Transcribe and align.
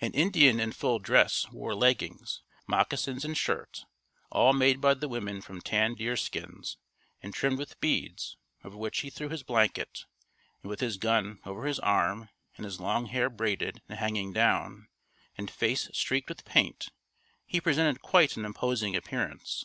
An 0.00 0.12
Indian 0.12 0.60
in 0.60 0.70
full 0.70 1.00
dress 1.00 1.48
wore 1.50 1.74
leggings, 1.74 2.40
moccasins 2.68 3.24
and 3.24 3.36
shirt, 3.36 3.84
all 4.30 4.52
made 4.52 4.80
by 4.80 4.94
the 4.94 5.08
women 5.08 5.40
from 5.42 5.60
tanned 5.60 5.96
deer 5.96 6.16
skins, 6.16 6.78
and 7.20 7.34
trimmed 7.34 7.58
with 7.58 7.80
beads, 7.80 8.36
over 8.62 8.76
which 8.76 9.00
he 9.00 9.10
threw 9.10 9.28
his 9.28 9.42
blanket, 9.42 10.04
and 10.62 10.70
with 10.70 10.78
his 10.78 10.98
gun 10.98 11.40
over 11.44 11.66
his 11.66 11.80
arm 11.80 12.28
and 12.54 12.64
his 12.64 12.78
long 12.78 13.06
hair 13.06 13.28
braided 13.28 13.82
and 13.88 13.98
hanging 13.98 14.32
down, 14.32 14.86
and 15.36 15.50
face 15.50 15.90
streaked 15.92 16.28
with 16.28 16.44
paint, 16.44 16.90
he 17.44 17.60
presented 17.60 18.00
quite 18.02 18.36
an 18.36 18.44
imposing 18.44 18.94
appearance. 18.94 19.64